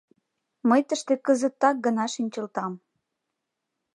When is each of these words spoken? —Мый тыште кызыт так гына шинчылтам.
—Мый 0.69 0.81
тыште 0.87 1.13
кызыт 1.25 1.53
так 1.61 1.75
гына 1.85 2.05
шинчылтам. 2.15 2.73